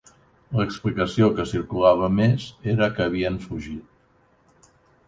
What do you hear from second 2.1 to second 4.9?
més era que havien fugit